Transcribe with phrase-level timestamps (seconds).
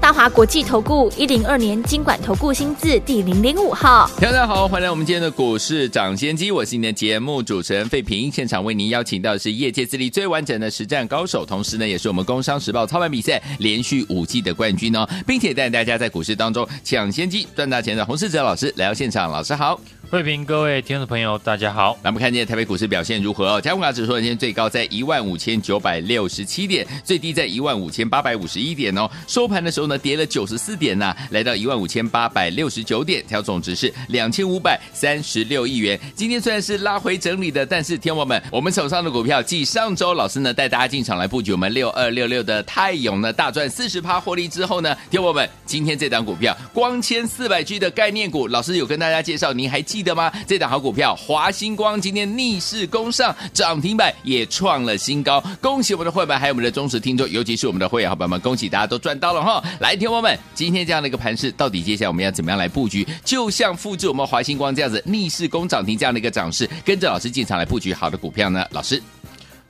[0.00, 19.78] 大华国际投顾一零二年金管投顾新字第零零五号，大家好，欢迎来我们今天的股市涨先机，我是你的节目主持人费平，现场为您邀请到的是业界资历最完整的实战高手，同时呢，也是我们工商时报操盘比赛连续五季的冠军哦，并且带大家在股市当中抢先机赚大钱的洪世哲老师来到现场，老师好。
[20.10, 21.94] 慧平，各位听众朋友，大家好。
[22.02, 23.60] 那我们看见台北股市表现如何哦？
[23.60, 29.06] 加权指数今天最高在一万五千九百六十七点，最低在一万五千八百五十一点哦。
[29.26, 35.98] 收盘的时候呢，跌了九十四点呐、啊，来到一万五千八百六十九点，调总值是两千五百三十六亿元。
[36.14, 50.30] 今天虽然是拉回整理的，但是天友们，我们手上的股票，继上周老师呢带大家进场来布局我们六二六六的泰永呢大赚四十趴获利之后呢，天友们，今天这档股票光纤四百 G 的概念股，老师有跟大家介绍，您还记得吗？
[50.46, 55.42] 这档好股票华星光今天逆势攻上涨停板，也创了新高。
[55.60, 59.62] 恭喜我们的会员，还有我们的忠实听众，尤其是我们的会员好朋友们，恭喜大家都赚到了哈！
[59.80, 63.06] 来，听友们，今天这样的一个盘势，到底接下来我们要怎么样来布局？
[63.24, 68.66] 就像复制我们华星光这样子逆势攻涨停这样的一个涨势，跟着老师进场来布局好的股票呢？
[68.72, 69.00] 老师，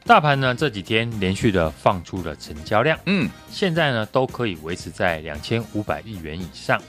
[0.06, 6.80] 大盘呢这几天连续的放出了成交量，嗯，现在呢都可以维持在两千五百亿元以上。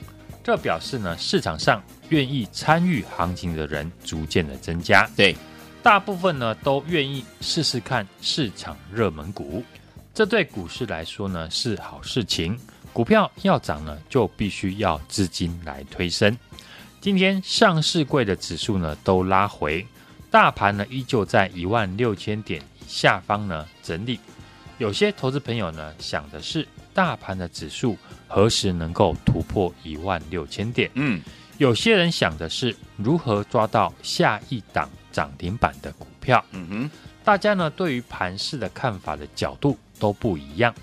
[0.41, 5.05] 这表示呢，市场上愿意参与行情的人逐渐的增加。
[5.17, 5.35] 对，
[5.83, 9.61] 大部分呢都愿意试试看市场热门股，
[10.13, 12.57] 这对股市来说呢是好事情。
[12.99, 16.37] 股票要涨呢，就必须要资金来推升。
[16.99, 19.87] 今天上市柜的指数呢都拉回，
[20.29, 24.19] 大盘呢依旧在一万六千点下方呢整理。
[24.79, 27.97] 有些投资朋友呢想的是，大盘的指数。
[28.27, 30.91] 何时能够突破一万六千点？
[30.95, 31.21] 嗯，
[31.57, 36.43] 有些人想的是如何抓到下一档涨停板的股票。
[36.51, 36.91] 嗯哼，
[37.23, 40.75] 大家呢对于盘市的看法的角度都不一样。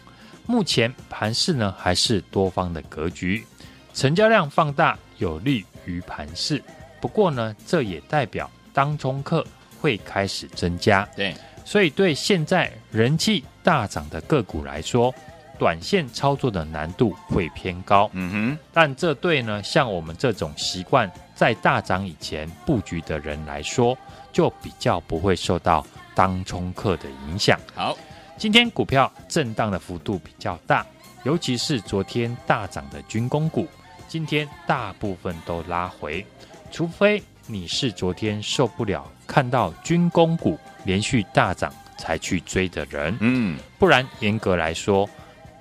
[0.46, 3.44] 目前盘势呢还是多方的格局，
[3.92, 6.62] 成交量放大有利于盘势。
[7.00, 9.46] 不过呢，这也代表当冲客
[9.80, 11.08] 会开始增加。
[11.16, 11.34] 对，
[11.64, 15.14] 所以对现在人气大涨的个股来说。
[15.58, 23.96] 短线操作的难度会偏高，嗯哼，但这对呢，像我们这种习惯在大涨以前布局的人来说，
[24.30, 25.82] 就比较不会受到
[26.14, 27.58] 当冲客的影响。
[27.74, 27.96] 好，
[28.38, 30.86] 今天股票震荡的幅度比较大，
[31.24, 33.66] 尤其是昨天大涨的军工股，
[34.06, 36.24] 今天大部分都拉回，
[36.70, 45.08] 除非你是昨天受不了看到军工股连续大涨才去追的人，嗯，不然严格来说。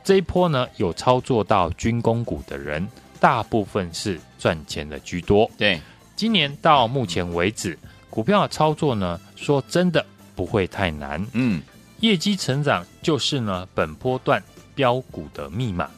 [0.03, 2.85] 这一波呢，有操作到军工股的人，
[3.21, 5.49] 大部分是赚钱的居多。
[5.57, 5.81] 对，
[6.15, 10.05] 今年到目前为止，股票操作呢，说真的
[10.35, 11.25] 不会太难。
[11.31, 11.59] 嗯，
[12.05, 14.41] 业绩成长就是呢，本波段
[14.75, 15.89] 标股的密码。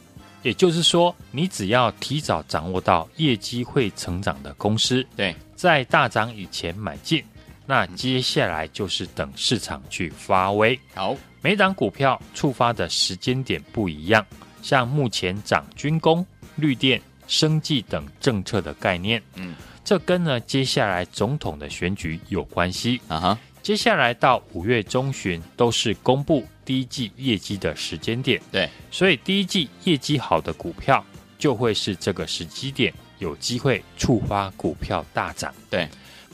[0.42, 7.22] 也就是说，你只要提早掌握到业绩会成长的公司，对，在大涨以前买进，
[7.66, 10.78] 那接下来就是等市场去发威。
[10.94, 11.14] 好。
[11.40, 14.24] 每档股票触发的时间点不一样，
[14.62, 16.26] 像目前涨军工、
[16.56, 19.54] 绿电、生技等政策的概念，嗯，
[19.84, 23.38] 这跟呢接下来总统的选举有关系啊哈。
[23.68, 31.04] 接下来到五月中旬都是公布第一季业绩的时间点，对，所以第一季业绩好的股票
[31.38, 35.52] 就会是这个时机点有机会触发股票大涨。
[35.68, 35.86] 对，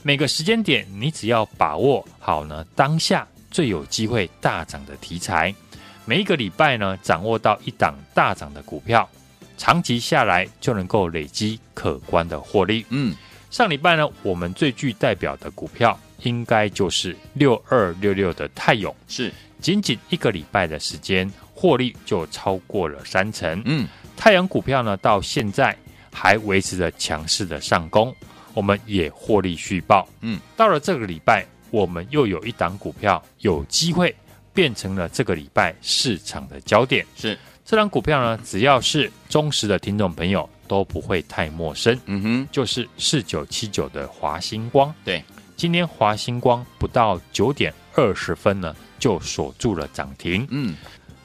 [0.05, 3.27] 每个时间点你只要把握好呢当下。
[3.51, 5.53] 最有机会大涨的题材，
[6.05, 9.11] 每一个礼拜呢，掌握到一档大涨的股票，
[9.59, 12.87] 长期下来就能够累积可观的获利。
[12.91, 13.13] 嗯，
[13.51, 23.63] 上礼拜呢，我们最具代表的股票应该就是六二六六的泰永，是仅仅一个礼拜的时间，获利就超过了三成。
[23.65, 25.75] 嗯，太阳股票呢，到现在
[26.13, 28.15] 还维持着强势的上攻，
[28.53, 30.07] 我们也获利续报。
[30.21, 31.47] 嗯，到了这个礼拜。
[31.71, 34.15] 我们又有一档股票有机会
[34.53, 37.05] 变成了这个礼拜市场的焦点。
[37.17, 41.99] 是这档股票呢，只要是忠实的听众朋友都不会太陌生。
[42.07, 44.95] 嗯哼，就是四九七九的华星光。
[45.05, 45.21] 对，
[45.57, 50.47] 今天华星光不到九点二十分呢，就锁住了涨停。
[50.51, 50.77] 嗯，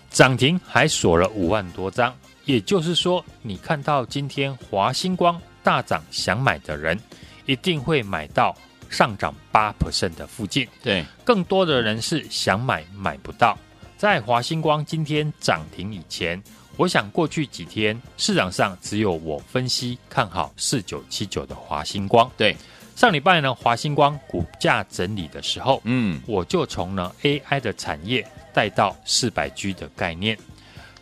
[0.10, 2.16] 涨停还锁了五万多张。
[2.46, 7.00] 也就是说，你看到今天华星光大涨，想买的人
[7.46, 8.56] 一定会买到。
[8.92, 13.56] 上涨八 percent 的附近，对，更多的人是想买买不到，
[14.00, 16.42] 在华星光今天涨停以前，
[16.76, 22.28] 我想过去几天市场上只有我分析看好四九七九的华星光。
[22.36, 22.58] 对，
[23.00, 30.38] 上礼拜呢，华星光股价整理的时候，嗯，我就从呢 AI 的产业带到四百 G 的概念，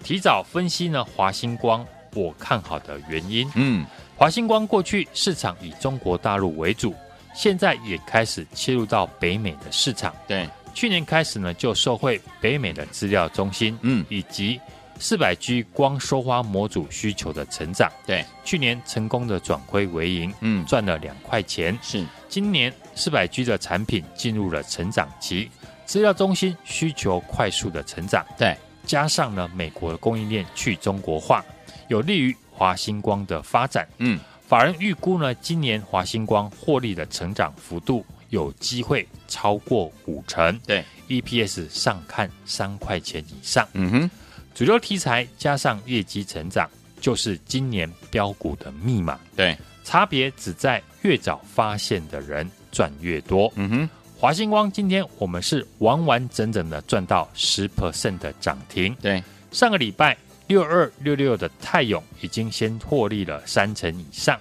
[0.04, 1.84] 提早分析呢华星光
[2.14, 3.52] 我看好的原因。
[3.56, 3.84] 嗯，
[4.16, 6.94] 华星光过去市场以中国大陆为主，
[7.34, 10.14] 现在也开始切入到北美的市场。
[10.28, 10.48] 对。
[10.76, 14.62] 去年开始呢，就受惠北美的资料中心，嗯，以及
[15.00, 21.78] 四百 G 光收花模组需求的成长，对，去年成功的转亏为盈，嗯，赚了两块钱。
[21.82, 25.50] 是，今年四百 G 的产品进入了成长期，
[25.86, 28.56] 资料中心需求快速的成长，对，
[28.86, 31.44] 加上呢美国的供应链去中国化，
[31.88, 33.88] 有利于华星光的发展。
[33.98, 38.06] 嗯，法人预估呢，今年华星光获利的成长幅度。
[38.30, 43.66] 有机会超过五成，对，EPS 上看三块钱以上。
[43.72, 44.12] 嗯哼，
[44.58, 46.68] 主流题材加上业绩成长，
[47.00, 49.20] 就是今年标股的密码。
[49.36, 53.54] 对，差别只在越早发现的人赚越多。
[53.54, 58.96] 嗯哼，华星光今天我们是完完整整的赚到十 percent 的涨停。
[59.00, 60.18] 对，上个礼拜
[60.48, 64.40] 六二六六的泰永已经先获利了三成以上。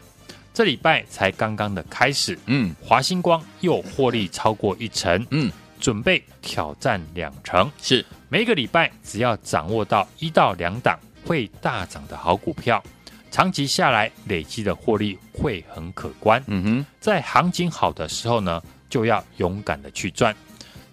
[0.55, 7.71] 这礼拜才刚刚的开始，嗯，华星光又获利超过一成，嗯，准备挑战两成。
[7.83, 12.83] 是每一个礼拜只要掌握到一到两档会大涨的好股票，
[13.31, 16.43] 长期下来累积的获利会很可观。
[16.49, 20.35] 嗯哼，在行情好的时候呢，就要勇敢的去赚。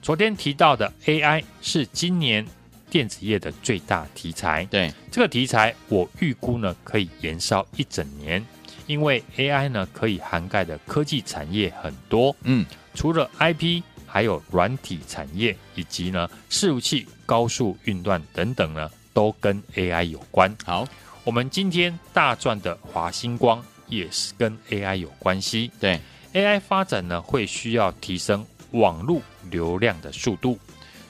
[0.02, 2.46] 昨天提到的 AI 是今年
[2.90, 8.46] 电子业的最大题材，对，这个题材我预估呢可以延烧一整年。
[8.86, 13.82] 因为 AI 呢，可以涵盖的科技产业很多，嗯，除了 IP，
[14.14, 20.56] 还有软体产业，以及呢，伺服器、高速运断等等呢，都跟 AI 有关。
[20.64, 20.88] 好，
[21.24, 25.72] 我们今天大赚的华星光也是跟 AI 有关系。
[25.80, 26.00] 对
[26.32, 29.20] ，AI 发展呢，会需要提升网络
[29.50, 30.60] 流量的速度，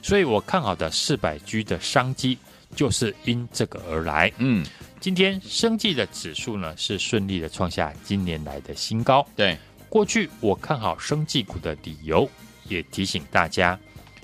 [0.01, 2.37] 所以我看好的四百 G 的商机
[2.73, 4.31] 就是因这个而来。
[4.37, 4.65] 嗯。
[5.01, 9.27] 今天生技的指数呢，是顺利的创下今年来的新高。
[9.35, 9.57] 对，
[9.89, 12.29] 过去我看好生技股的理由，
[12.67, 13.77] 也提醒大家，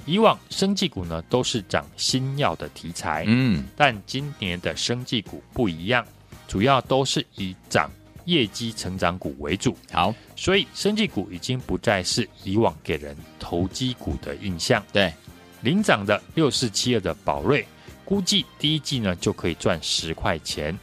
[0.06, 6.06] 以往生技股呢都是涨新药的题材，嗯，但今年的生技股不一样，
[6.48, 7.90] 主要都是以涨
[8.26, 9.76] 业绩成长股为主。
[9.92, 14.84] 好，所以生技股已经不再是以往给人投机股的印象。
[14.92, 15.14] 对，
[15.62, 17.66] 领涨的六四七二的宝瑞。
[18.06, 20.76] 估计第一季呢就可以赚十块钱。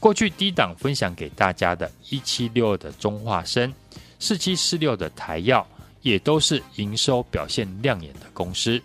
[0.00, 3.72] 过去低档分享给大家的一七六二的中化生、
[4.18, 5.64] 四七四六的台药，
[6.02, 8.80] 也都是营收表现亮眼的公司。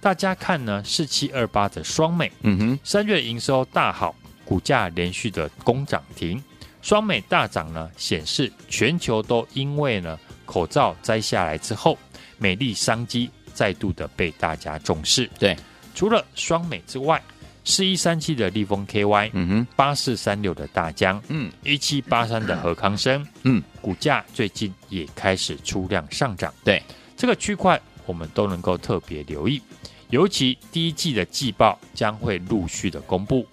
[0.00, 4.14] 大家看呢，四七二八的双美，嗯哼，三月营收大好，
[4.44, 6.42] 股价连续的攻涨停。
[6.80, 11.96] 双美大涨呢，显示全球都因为呢口罩摘下来之后，
[12.38, 15.30] 美丽商机再度的被大家重视。
[15.38, 15.56] 对。
[15.94, 17.22] 除了双美之外，
[17.64, 26.52] 四一三七的立丰 KY，嗯哼，八四三六的大江，嗯，一七八三的何康生，嗯，股价最近也开始出量上涨。
[26.64, 26.82] 对，
[27.16, 29.62] 这个区块我们都能够特别留意，
[30.10, 33.46] 尤其第一季的季报将会陆续的公布，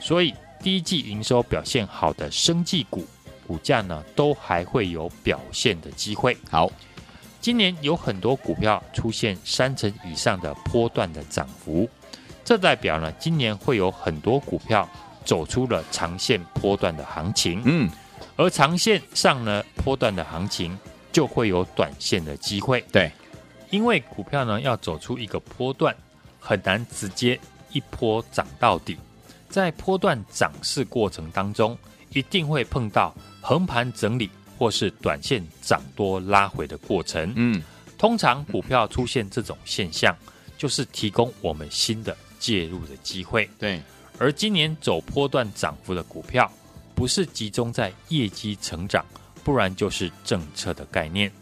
[0.00, 3.06] 所以第一季营收表现好的生技股
[3.46, 6.36] 股价呢，都还会有表现的机会。
[6.50, 6.70] 好。
[7.40, 11.86] 今年有很多股票出现三成以上的波段的涨幅，
[12.44, 14.88] 这代表呢，今年会有很多股票
[15.24, 17.62] 走出了长线波段的行情。
[17.64, 17.88] 嗯，
[18.36, 20.78] 而长线上呢，波段的行情
[21.10, 22.84] 就会有短线的机会。
[22.92, 23.10] 对，
[23.70, 25.94] 因为股票呢要走出一个波段，
[26.38, 27.40] 很难直接
[27.72, 28.98] 一波涨到底，
[29.48, 31.76] 在波段涨势过程当中，
[32.10, 34.30] 一定会碰到横盘整理。
[34.56, 37.60] 或是短线涨多拉回的过程，嗯，
[37.98, 40.16] 通常股票出现这种现象，
[40.56, 43.48] 就是提供我们新的介入的机会。
[43.58, 43.80] 对，
[44.18, 46.52] 而今年走波段涨幅的股票，
[46.94, 49.02] 不是集中在业绩成长，
[49.42, 51.32] 不然就是政策的概念。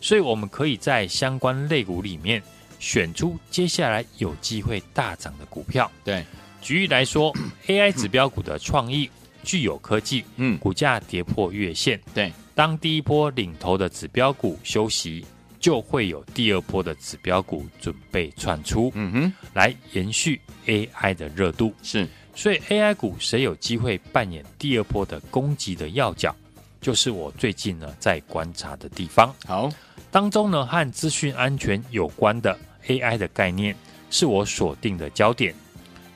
[0.00, 2.42] 所以，我们可以在相关类股里面
[2.80, 5.88] 选出接下来有机会大涨的股票。
[6.02, 6.26] 对，
[6.60, 7.32] 举例来说，
[7.68, 9.08] AI 指标股的创意、
[9.44, 12.32] 具有科技，嗯，股价跌破月线，对。
[12.54, 15.24] 当第一波领头的指标股休息，
[15.60, 21.74] 就会有第二波的指标股准备窜出，嗯哼，来延续 AI 的热度。
[21.82, 26.34] 是，所以 AI 股谁有机会扮演第二波的攻击的要角，
[26.80, 29.34] 就是我最近呢在观察的地方。
[29.46, 29.68] 好，
[30.10, 33.74] 当中呢和资讯安全有关的 AI 的概念，
[34.10, 35.54] 是我锁定的焦点。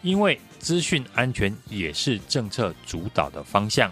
[0.03, 3.91] 因为资讯安全也是政策主导的方向。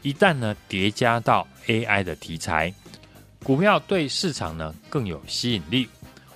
[0.00, 2.72] 一旦呢叠加到 AI 的题材，
[3.42, 5.88] 股票对市场呢更有吸引力。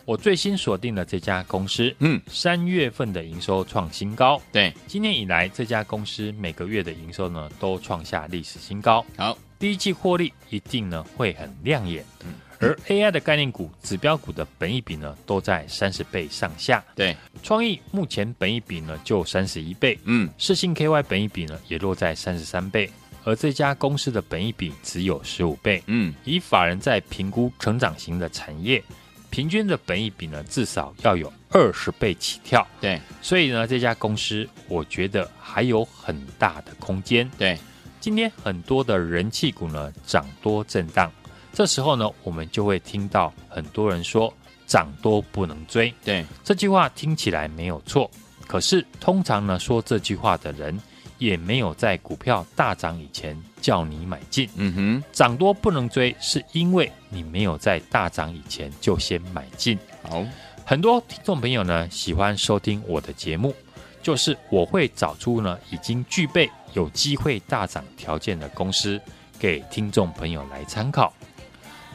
[0.05, 4.41] 我最新锁定了这家公司，嗯，三月份的营收创新高。
[4.53, 9.05] 对，今年以来这家公司每个月的营收呢都创下历史新高。
[9.17, 12.05] 好，第一季获利一定呢会很亮眼。
[12.25, 16.85] 嗯，而 AI 的概念股、指标股的本益比呢都在三十倍上下。
[16.95, 19.99] 对，创意目前本益比呢就三十一倍。
[20.05, 22.89] 嗯，世信 KY 本益比呢也落在三十三倍。
[23.27, 25.83] 而这家公司的本益比只有十五倍。
[25.87, 28.83] 嗯，以法人在评估成长型的产业。
[29.31, 32.65] 平均的本益比呢，至少要有二十倍起跳。
[32.81, 37.29] 对，所以呢，这家公司我觉得还有很大的空间。
[37.37, 37.59] 对，
[38.01, 41.11] 今天很多的人气股呢涨多震荡，
[41.53, 44.33] 这时候呢，我们就会听到很多人说
[44.69, 45.93] 涨多不能追。
[46.05, 48.09] 对，这句话听起来没有错，
[48.47, 50.81] 可是通常呢说这句话的人。
[51.19, 59.79] 也没有在股票大涨以前叫你买进，嗯哼，涨多不能追，是因为你没有在大涨以前就先买进。
[60.03, 60.25] 好，
[60.65, 63.55] 很多听众朋友呢喜欢收听我的节目，
[64.03, 69.01] 就是我会找出呢已经具备有机会大涨条件的公司
[69.39, 71.13] 给听众朋友来参考。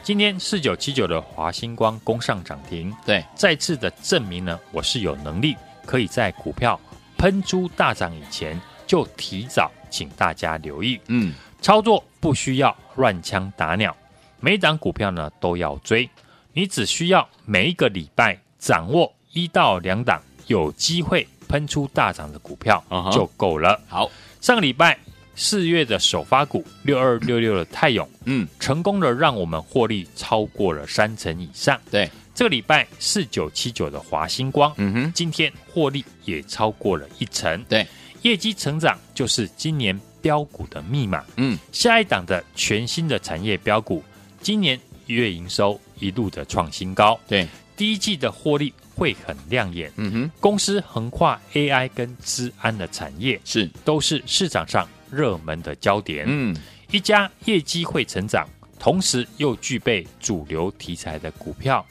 [0.02, 6.78] 今天四九七九的华星光攻上涨停，对，再次的证明呢我是有能力可以在股票
[7.16, 8.60] 喷出大涨以前。
[8.92, 11.32] 就提早请大家留意，嗯，
[11.62, 13.96] 操作不需要乱枪打鸟，
[14.38, 16.06] 每档股票呢都要追，
[16.52, 23.80] 你只需要每一个礼拜掌握一到两档有机会喷出大涨的股票就够了。
[23.88, 23.92] Uh-huh.
[23.92, 24.10] 好，
[24.42, 24.98] 上个礼拜
[25.34, 31.80] 四月的首发股六二六六的泰永，嗯，成功的让我们获利超过了三成以上。
[31.90, 37.64] 对，这个礼拜四九七九的华星光，嗯哼，今天获利也超过了一成。
[37.70, 37.86] 对。
[38.22, 41.24] 业绩成长就是今年标股的密码。
[41.36, 44.02] 嗯，下一档的全新的产业标股，
[44.40, 47.18] 今年月营收一路的创新高。
[47.26, 49.92] 对，第一季的获利会很亮眼。
[49.96, 56.24] 嗯哼，公司横跨 AI 跟资安的产业，是都是市场上热门的焦点。
[56.28, 56.56] 嗯，
[56.90, 58.48] 一家业绩会成长，
[58.78, 61.84] 同时又具备主流题材的股票，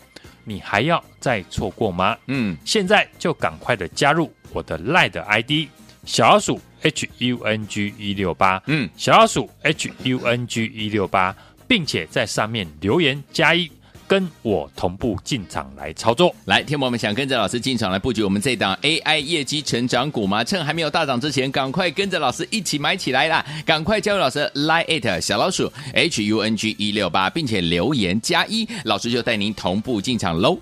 [0.45, 2.17] 你还要再错过吗？
[2.27, 5.67] 嗯，现在就赶快的加入我的 LINE 的 ID。
[6.05, 11.35] 小老鼠 H U N G 一六八，嗯，小老鼠 H U N G 一六八，
[11.67, 13.69] 并且在上面留言加一，
[14.07, 16.35] 跟我同步进场来操作。
[16.45, 20.43] 来，天博们想跟着老师进场来布局我们这档 AI 业绩成长股吗？
[20.43, 23.45] 趁还没有大涨之前，赶快跟着老师一起买起来啦！
[23.63, 30.57] 赶快加入老师 Line it 小老鼠 H U N G 一六八，并且留言加一，老师就带您同步进场喽。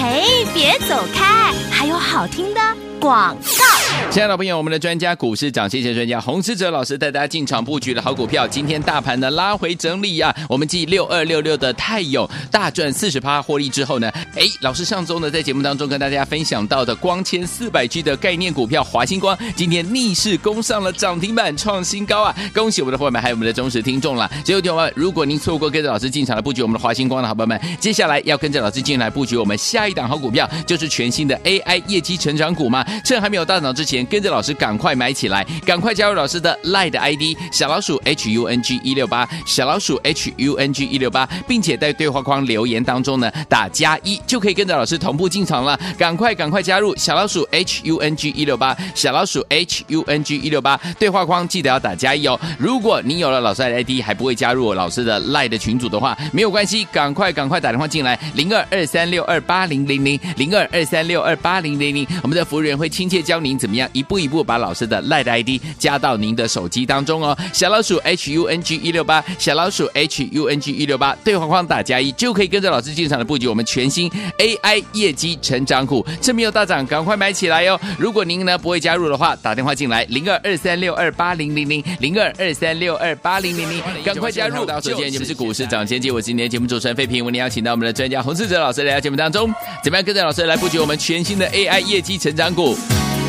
[0.00, 2.60] 嘿，别走开，还有好听的
[3.00, 3.77] 广告。
[4.10, 8.48] 亲爱的朋友，我们的专家股市长，谢谢专家洪士哲老师带大家进场布局的好股票。
[8.48, 22.34] 今天大盘呢拉回整理啊，我们继六二六六的泰永大赚四十趴获利之后呢，哎，老师上周呢在节目当中跟大家分享到的光纤四百 G 的概念股票华星光，今天逆势攻上了涨停板，创新高啊！
[22.54, 24.28] 恭喜我们的伙伴们，还有我们的忠实听众了。
[24.42, 32.82] 最后听友们，如果您错过跟着老师进场来布局我们的华星光的好朋友们，接下来要跟着老师进来布局我们下一档好股票，就是全新的 AI 业绩成长股嘛。
[33.04, 33.87] 趁还没有大涨之前。
[34.06, 45.78] 跟着老师赶快买起来，赶快加入老师的 LINE 的 ID 小老鼠 H U N G 一六八小老鼠 H U N G 一六八，并且在对话框留言当中呢打加一，就可以跟着老师同步进场了。
[45.96, 52.38] 赶快赶快加入小老鼠 H U N G 一六八小老鼠 H U N G 一六八，对话框记得要打加一哦。
[52.58, 63.88] 如果你有了老师的 ID 还不会加入老师的 LINE 的群组的话，没有关系，赶快赶快打电话进来零二二三六二八零零零零二二三六二八零零零，我们的服务员会亲切教您怎么样。
[63.92, 77.80] 一步一步把老师的 LINE ID 加到您的手机当中哦，小老鼠 H U N G 一六八，小老鼠 H U N G 一六八，对话框打加一就可以跟着老师进场的布局我们全新 AI 业绩成长股，趁没有大涨，赶快买起来哟！
[77.98, 84.66] 如果您呢不会加入的话，打电话进来零二二三六二八零零零零二二三六二八零零零，赶快加入！
[84.82, 92.76] 首先你们是股市涨先机，我是今天节目主持人费平，为您邀请到我们的专家洪世哲老师来到节目当中，怎么样跟着老师来布局我们全新的 AI 业绩成长股？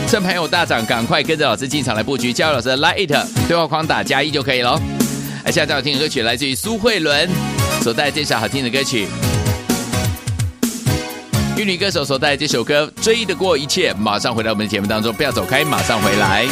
[0.10, 2.34] 趁盘有大涨，赶快跟着老师进场来布局。
[2.34, 4.72] 加入老师的 Line It 对话框打加一就可以了。
[5.46, 7.30] 来，现在好听的歌曲来自于苏慧伦
[7.84, 9.08] 所带这首好听的歌曲，
[11.56, 13.94] 玉女歌手所带这首歌《追得过一切》。
[13.98, 16.48] 马上回到我们的节目当中，不要走开，马上回来。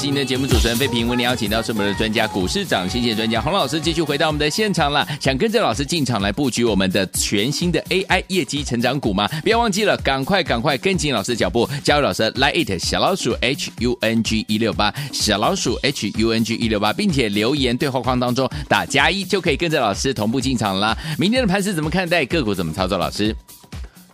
[0.00, 5.04] 今天的节目主持人费平为您邀请到是我们的专家股市长，谢谢专家洪老师，继续回到我们的现场了。
[5.20, 9.26] 想跟着老师进场来布局我们的全新的 AI 业绩成长股吗？
[9.42, 20.96] 不要忘记了，赶快赶快跟紧老师的脚步，加入老师 Line 小老鼠 H U N G 一六八小老鼠 H U N G 一六八，并且留言对话框当中打加一，就可以跟着老师同步进场了。
[21.18, 22.24] 明天的盘是怎么看待？
[22.24, 22.96] 个股怎么操作？
[22.96, 23.34] 老师，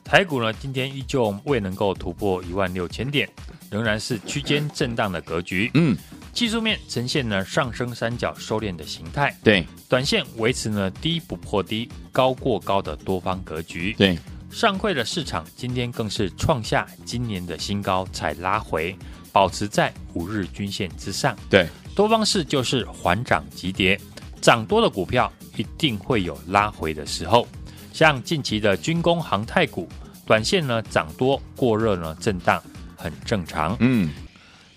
[0.02, 0.50] 台股呢？
[0.54, 3.28] 今天依旧未能够突破一万六千点。
[3.70, 5.96] 仍然是区间震荡的格局，嗯，
[6.32, 14.18] 技术面呈现呢上升三角收敛的形态，对，短线维持呢低不破低，高过高的多方格局，对，
[14.50, 18.96] 上柜的市场今天更是创下今年的新高，才拉回，
[19.32, 24.00] 保持在五日均线之上，对，多方式就是缓涨急跌，
[24.40, 27.46] 涨多的股票一定会有拉回的时候，
[27.92, 29.88] 像近期的军工航太股，
[30.26, 32.62] 短线呢涨多过热呢震荡。
[33.04, 33.76] 很正常。
[33.80, 34.10] 嗯，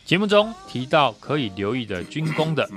[0.04, 2.70] 节目中提到可以留意的军工的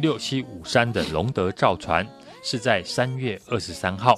[0.00, 2.08] 六七五三的龙德造船，
[2.42, 4.16] 是在三月二十三号，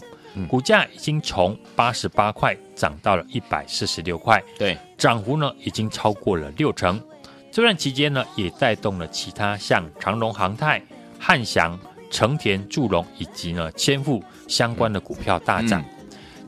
[0.49, 7.03] 股价已经从八十八块涨到了一百四十六块，对，涨幅呢已经超过了六成。
[7.51, 10.81] 这段期间呢，也带动了其他像长荣航太、
[11.19, 11.77] 汉翔、
[12.13, 15.85] 成田祝融以及呢千富相关的股票大涨。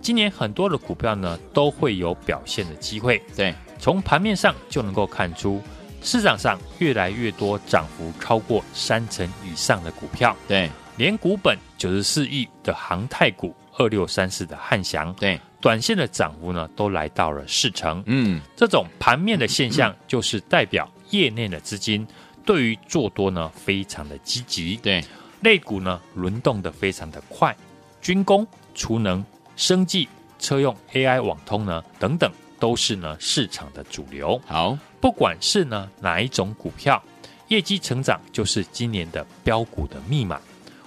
[0.00, 3.52] 今年很多的股票呢都会有表现的机会，对。
[3.78, 5.62] 从盘面上就能够看出，
[6.02, 10.36] 市场上越来越多涨幅超过三成以上的股票。
[10.46, 18.02] 对，连股本九十四亿的航太股二六三四的汉翔，对，短线的涨幅呢都来到了四成。
[18.06, 22.06] 嗯，这种盘面的现象就是代表业内的资金
[22.44, 24.76] 对于做多呢非常的积极。
[24.76, 25.02] 对，
[25.42, 27.56] 类股呢轮动的非常的快，
[28.00, 29.24] 军工、储能、
[29.56, 32.30] 生技、车用 AI、网通呢等等。
[32.58, 34.40] 都是呢市场的主流。
[34.46, 37.02] 好，不管是呢哪一种股票，
[37.48, 40.40] 业绩成长就是今年的标股的密码。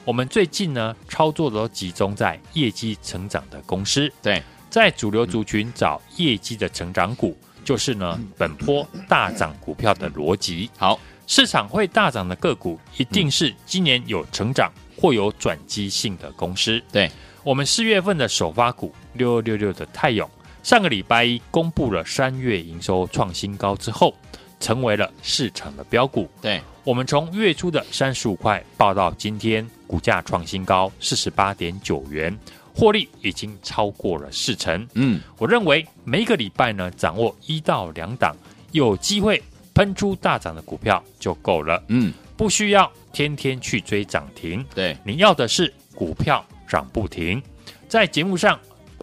[0.04, 10.70] 我们最近呢操作都集中在业绩成长的公司，对，在主流族群找业绩的成长股，就是呢本波大涨股票的逻辑。
[10.78, 16.82] 好，市场会大涨的个股，一定是今年有成长或有转机性的公司。
[16.92, 17.10] 对，
[17.44, 20.28] 我们四月份的首发股六二六六的泰永，
[20.64, 24.14] 上个礼拜一公布了三月营收创新高之后，
[24.60, 26.30] 成为了市场的标股。
[26.42, 26.62] 对。
[26.84, 32.36] 我们从月初的三十五块报到今天，股价创新高四十八点九元，
[32.74, 34.88] 获利已经超过了四成。
[34.96, 38.36] 嗯，我认为每一个礼拜呢，掌握一到两档
[38.72, 39.42] 有机会
[39.76, 41.84] 喷出大涨的股票就够了。
[41.90, 44.66] 嗯，不需要天天去追涨停。
[44.74, 47.40] 对，你要的是股票涨不停。
[47.88, 48.60] 在节目上，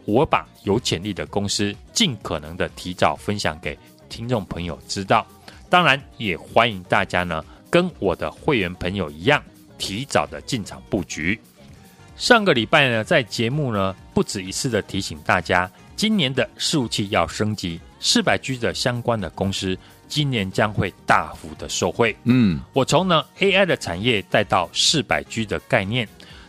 [0.09, 5.27] 我把有潜力的公司尽可能的提早分享给听众朋友知道。
[5.69, 7.45] 当然，也欢迎大家呢。
[7.71, 9.43] 跟我的会员朋友一样，
[9.77, 11.39] 提早的进场布局。
[12.17, 19.77] 上个礼拜呢，在节目呢不止一次的提醒大家，今年的伺服器要升级，四百 G 的相关的公司
[20.09, 22.17] 今年将会大幅的受惠。
[22.25, 26.09] 嗯，我从呢 AI 的产业带到四百 G 的概念，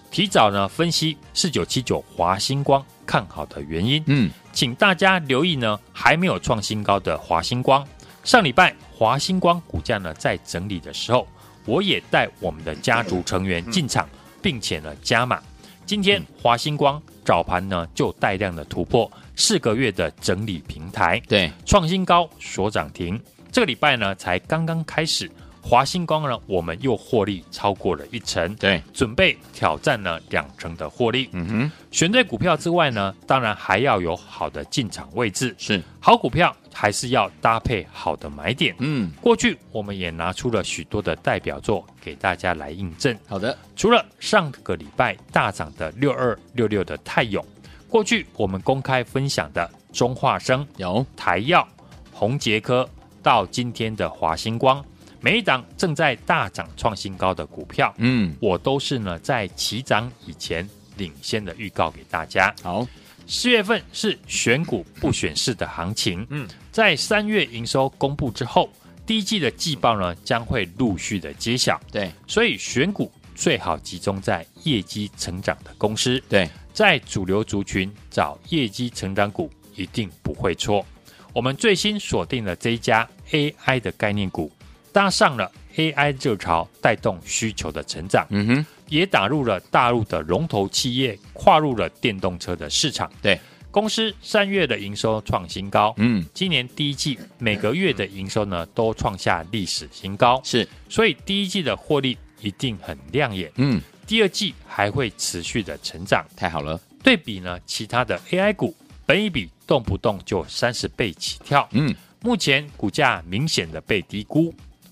[0.10, 4.04] 提早呢分析四九七九华星光看好的原因。
[4.06, 7.84] 嗯，请大家留意呢，还没有创新高的华星光。
[8.24, 11.28] 上礼拜华星光股价呢在整理的时候，
[11.65, 14.08] 我也带我们的家族成员进场，
[14.43, 15.41] 并且呢加码。
[15.88, 23.19] 今天华星光早盘呢就带量的突破四个月的整理平台，对，创新高所涨停。
[23.52, 25.28] 这个礼拜呢才刚刚开始，
[25.62, 31.30] 华星光呢我们又获利超过了一成，对，准备挑战呢两成的获利。
[31.34, 36.56] 嗯哼，选对股票之外呢，当然还要有好的进场位置，是好股票。
[36.72, 38.74] 还是要搭配好的买点。
[38.78, 43.17] 嗯，过去我们也拿出了许多的代表作给大家来印证。
[43.28, 47.43] 好的，除了上个礼拜大涨的六二六六的泰永，
[47.89, 51.67] 过去我们公开分享的中化生、有台药、
[52.13, 52.88] 宏杰科，
[53.22, 54.82] 到今天的华星光，
[55.21, 62.53] 每一档正在大涨创新高的股票，嗯，我都是呢在起涨以前领先的预告给大家。
[62.63, 62.88] 好。
[63.32, 66.25] 四月份是选股不选市的行情。
[66.32, 68.67] 嗯，在三月营收公布之后，
[69.05, 71.79] 第一季的季报呢将会陆续的揭晓。
[71.91, 76.19] 对，所以选股最好集中在业绩成长的公司。
[76.27, 80.84] 对，在主流族群找业绩成长股一定不会错。
[81.32, 84.51] 我们最新锁定了这一家 AI 的概念股，
[84.91, 88.25] 搭上了 AI 热潮，带动需求的成长。
[88.30, 88.65] 嗯哼。
[88.89, 93.08] 也打入了大陆的龙头企业，跨入了电动车的市场。
[93.21, 95.93] 对，公司三月的营收创新高。
[95.97, 100.41] 嗯，今年第一季每个月的营收呢都创下历史新高。
[100.43, 103.52] 是，所以第一季的获利一定很亮眼。
[103.58, 106.25] 嗯，第二季还会持续的成长。
[106.36, 106.82] 太好了。
[107.04, 108.75] 对比呢，其他的 AI 股，
[109.06, 111.69] 本一比动不动就三十倍起跳。
[111.73, 114.52] 嗯，目前股价明显的被低估，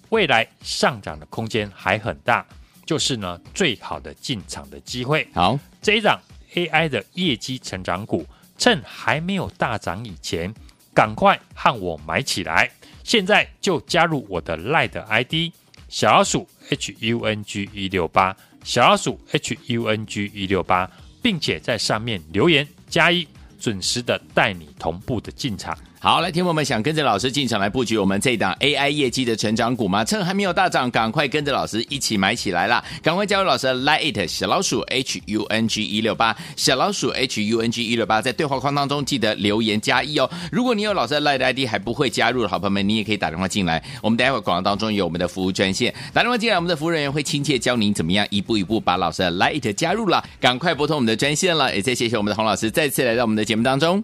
[0.10, 2.46] 未来上涨的空间还很大。
[2.86, 5.28] 就是呢，最好的进场的机会。
[5.34, 6.18] 好，这一档
[6.54, 8.26] AI 的业绩成长股，
[8.58, 10.54] 趁还没有大涨以前，
[10.94, 12.72] 赶快和我买起来。
[13.04, 15.52] 现在就加入我的 LINE 的 ID
[15.90, 20.90] 小老鼠 HUNG 一六八，小老鼠 HUNG 一六八，
[21.22, 23.28] 并且在上面留言加一，
[23.60, 25.78] 准时的带你同步的进场。
[26.00, 30.06] 好，来，听友们想跟着老师进场来布局我们这一档 AI 业绩的成长股吗？
[30.06, 32.84] 趁还没有大涨，赶快跟着老师一起买起来啦！
[33.02, 40.30] 赶快加入老师的 Lite 小老鼠 H U N G 一六八，小老鼠 H U N G 一六八，在对话框当中记得留言加一哦。
[40.52, 43.84] 如果你有老师的 Lite ID 还不会加入的好朋友们，你也可以打电话进来。
[44.04, 50.24] 我们待会儿广告当中有我们的服务专线，打电话进来，我们的服务人员会亲切教您怎么样一步一步把老师的 Lite 加入了。
[50.40, 54.04] 赶快拨通我们的专线了，也再谢谢我们的洪老师再次来到我们的节目当中。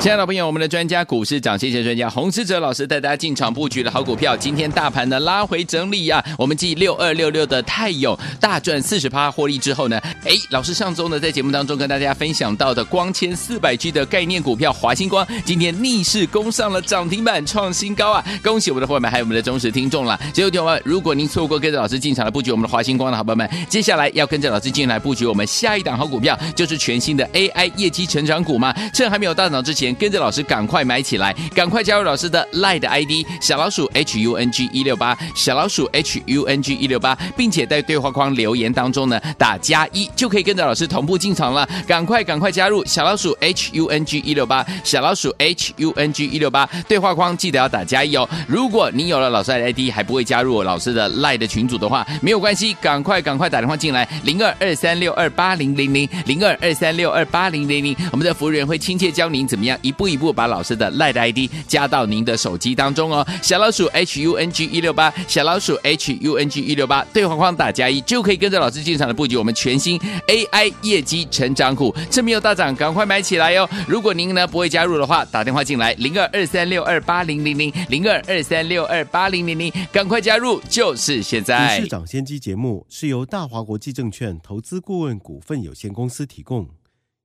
[0.00, 4.36] 亲爱的朋友，我们的专家股市涨，谢谢专家洪士哲老师带大家进场布局的好股票。
[4.36, 18.22] 今天大盘呢拉回整理、啊，我们继六二六六的泰永大赚四十趴获利之后呢，哎，老师上周呢在节目当中跟大家分享到的光纤四百 G 的概念股票华星光，今天逆势攻上了涨停板，创新高啊！
[18.42, 20.20] 恭喜我们的伙伴们，还有我们的忠实听众了。
[20.34, 28.74] 最后，听众们，如果您错过跟着老师进场来布局我们的华星光的好朋友们，接下来要跟着老师进来布局我们下一档好股票，就是全新的 AI 业绩成长股嘛。
[28.92, 29.83] 趁还没有大涨之前。
[29.84, 41.68] 钱，跟着老师赶快买起来，赶快加入老师的 Lie 的 ID 小老鼠 H U N G 一六八，小老鼠 H U N G 一六八，并且在对话框留言当中呢打加一，就可以跟着老师同步进场了。
[41.86, 48.28] 赶快赶快加入小老鼠 H U N G 一六八，小老鼠 H U N G 一六八，对话框记得要打加一哦。
[48.46, 63.26] 如果你有了老师的 ID 还不会加入老师的 Lie 的群组的话，没有关系，赶快赶快打电话进来零二二三六二八零零零零二二三六二八零零零，我们的服务员会亲切教您怎么样一步一步把老师的 led ID 加到您的手机当中哦。
[63.42, 69.98] 小老鼠 H U N G 一六八，小老鼠 H U N G 一六八，对话框打加一就可以跟着老师进场的布局我们全新
[70.28, 73.70] AI 业绩成长股，趁没有大涨，赶快买起来哟、哦！
[73.88, 81.80] 如果您呢不会加入的话，打电话进来零二二三六二八零零零零二二三六二八零零零，赶快加入，就是现在。
[81.80, 86.68] 市长先机节目是由大华国际证券投资顾问股份有限公司提供，